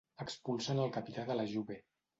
Expulsen 0.23 0.81
el 0.87 0.91
capità 0.97 1.29
de 1.31 1.39
la 1.41 1.49
Juve. 1.57 1.83